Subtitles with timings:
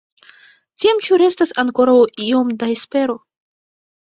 [0.83, 1.93] Tiam ĉu restas ankoraŭ
[2.29, 3.19] iom da espero?